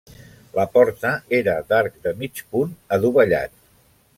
La 0.59 0.63
porta 0.77 1.11
era 1.39 1.55
d'arc 1.73 1.99
de 2.07 2.15
mig 2.23 2.41
punt 2.55 2.73
adovellat. 2.99 3.55